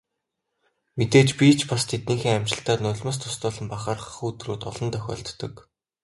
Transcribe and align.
Мэдээж 0.97 1.29
би 1.39 1.47
ч 1.57 1.59
бас 1.71 1.83
тэднийхээ 1.91 2.33
амжилтаар 2.37 2.79
нулимс 2.83 3.17
дуслуулан 3.19 3.67
бахархах 3.71 4.19
өдрүүд 4.27 4.61
олон 4.69 4.89
тохиолддог. 4.93 5.53